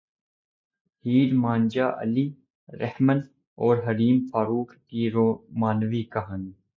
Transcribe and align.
ہیر 1.05 1.33
مان 1.33 1.67
جا 1.67 1.89
علی 2.01 2.25
رحمن 2.69 3.19
اور 3.57 3.77
حریم 3.77 4.17
فاروق 4.31 4.73
کی 4.87 5.09
رومانوی 5.11 6.03
کہانی 6.11 6.51